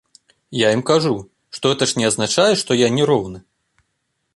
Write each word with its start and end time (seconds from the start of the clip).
Я 0.59 0.69
ім 0.75 0.81
кажу, 0.91 1.11
што 1.57 1.63
гэта 1.75 1.83
ж 1.91 2.01
не 2.01 2.05
азначае 2.13 2.51
што 2.63 2.71
я 2.85 2.95
не 2.97 3.03
роўны! 3.13 3.39